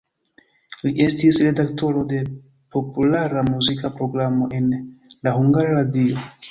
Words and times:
Li 0.85 0.93
estis 1.07 1.37
redaktoro 1.49 2.03
de 2.13 2.23
populara 2.77 3.45
muzika 3.53 3.95
programo 4.01 4.53
en 4.63 4.77
la 5.29 5.37
Hungara 5.41 5.81
Radio. 5.83 6.31